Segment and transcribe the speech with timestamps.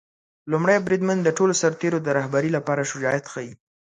[0.51, 3.53] لومړی بریدمن د ټولو سرتیرو د رهبری لپاره شجاعت ښيي.